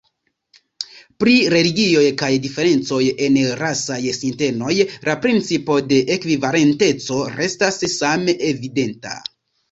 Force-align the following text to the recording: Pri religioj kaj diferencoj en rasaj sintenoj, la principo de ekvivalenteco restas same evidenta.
Pri 1.23 1.33
religioj 1.53 2.05
kaj 2.21 2.29
diferencoj 2.45 3.01
en 3.27 3.35
rasaj 3.59 3.97
sintenoj, 4.19 4.71
la 5.09 5.15
principo 5.25 5.77
de 5.91 5.99
ekvivalenteco 6.15 7.19
restas 7.35 7.79
same 7.97 8.35
evidenta. 8.53 9.13